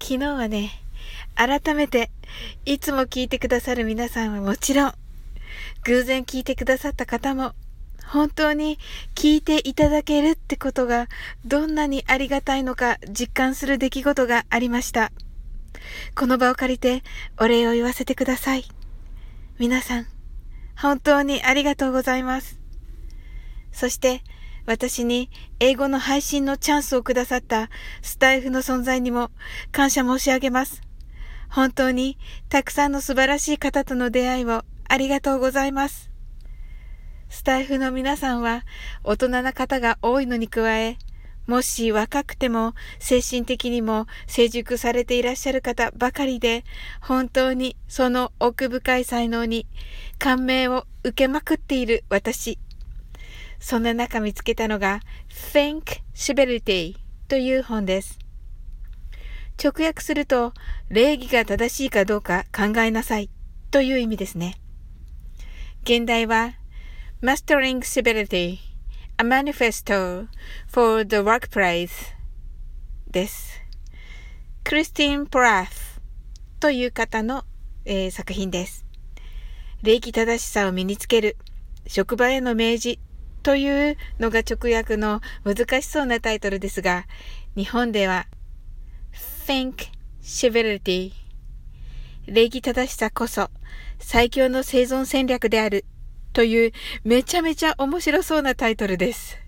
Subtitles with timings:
[0.00, 0.70] 昨日はね、
[1.34, 2.10] 改めて、
[2.64, 4.94] いつも聞いてくださる皆さんはもちろん、
[5.84, 7.54] 偶然聞いてくださった方も、
[8.06, 8.78] 本当に
[9.14, 11.08] 聞いていただけるってことが
[11.44, 15.10] どんなにありがたいのか実感する出来事がありました。
[16.14, 17.02] この場を借りて
[17.38, 18.64] お礼を言わせてください。
[19.58, 20.06] 皆さん、
[20.76, 22.60] 本当にありがとうございます。
[23.72, 24.22] そして、
[24.66, 25.30] 私に
[25.60, 27.70] 英語の配信のチャンスをくださった
[28.02, 29.30] スタイフの存在にも
[29.72, 30.82] 感謝申し上げます。
[31.48, 36.10] 本当にたくさんの素晴らしい方との出会いをありがとうございます。
[37.28, 38.64] スタイフの皆さんは
[39.04, 40.98] 大人な方が多いのに加え、
[41.46, 46.64] もし若くても精神的にも成熟されていらっしゃる方ばかりで、
[47.00, 49.66] 本当にその奥深い才能に
[50.18, 52.58] 感銘を受けまくっている私。
[53.58, 55.00] そんな中見つけたのが
[55.52, 56.96] Think Civility
[57.28, 58.18] という本です。
[59.62, 60.52] 直訳すると
[60.88, 63.30] 礼儀が正しいかどうか考えなさい
[63.70, 64.58] という意味ですね。
[65.82, 66.52] 現代は
[67.22, 68.58] Mastering Civility
[69.18, 70.28] A Manifesto
[70.68, 71.90] for the Workplace
[73.10, 73.62] です。
[74.62, 76.02] クリスティン・プラス
[76.60, 77.44] という方の、
[77.84, 78.84] えー、作品です。
[79.82, 81.36] 礼儀正しさを身につける
[81.86, 82.98] 職場への明示
[83.46, 87.06] というのが直訳の難しそうなタイトルですが、
[87.54, 88.26] 日本では
[89.46, 89.86] Think
[90.20, 91.12] Civility
[92.26, 93.48] 礼儀正しさこそ
[94.00, 95.84] 最強の生存戦略である
[96.32, 96.72] という
[97.04, 99.38] めちゃめちゃ面白そうなタイトルです。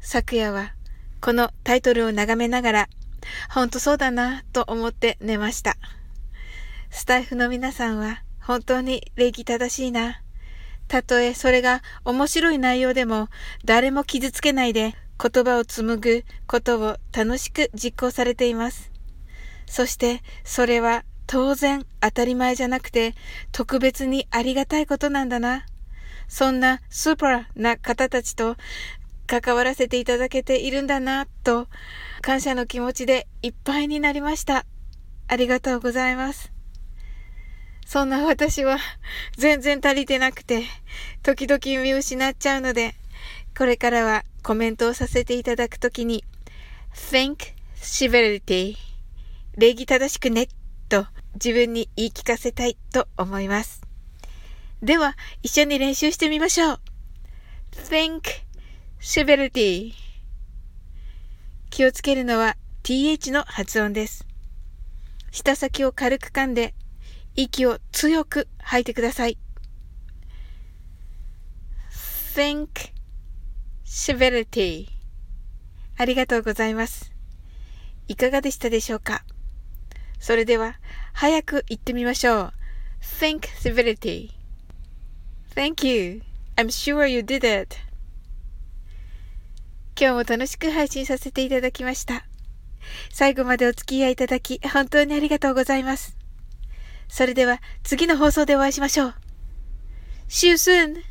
[0.00, 0.74] 昨夜は
[1.22, 2.88] このタイトルを眺めながら、
[3.48, 5.78] ほんとそうだなと思って寝ました。
[6.90, 10.20] スタイフの皆さんは本当に礼儀正しいな。
[10.88, 13.28] たとえそれが面白い内容でも
[13.64, 18.92] 誰も傷つけないで言葉を紡ぐことを楽しく実行されています。
[19.66, 23.14] そしてそれは当然当たり前じゃなくて
[23.50, 25.66] 特別にありがたいことなんだな。
[26.28, 28.56] そんなスーパーな方たちと
[29.26, 31.66] 関わらせていただけているんだなと
[32.20, 34.64] 感謝の気持ちでいっぱいになりました。
[35.28, 36.55] ありがとうございます。
[37.86, 38.78] そんな私は
[39.38, 40.64] 全然足りてなくて、
[41.22, 42.96] 時々見失っちゃうので、
[43.56, 46.24] これからはコメントをさせていただくときに、
[46.92, 47.36] think
[47.76, 48.76] civility
[49.56, 50.48] 礼儀正しくね
[50.88, 53.82] と自分に言い聞かせたいと思います。
[54.82, 56.80] では、一緒に練習してみましょう。
[57.88, 58.22] think
[59.00, 59.92] civility
[61.70, 64.26] 気をつけるのは th の発音です。
[65.30, 66.74] 舌先を軽く噛んで
[67.36, 69.38] 息を強く吐いてください。
[72.34, 72.92] think
[73.84, 74.88] civility
[75.96, 77.12] ありがとうございます。
[78.08, 79.24] いかがでしたでしょうか？
[80.18, 80.76] それでは、
[81.12, 82.52] 早く言ってみましょう。
[83.00, 84.30] think civility
[85.54, 86.22] Thank you.
[86.56, 87.76] I'm sure you did it.
[89.98, 92.26] 今日も楽しく配信させていただきました。
[93.10, 96.16] 最後までお付き合いいただき、本当にありがとうございます。
[97.08, 99.14] それでは次の放送でお会いしましょう。
[100.28, 101.02] See you soon!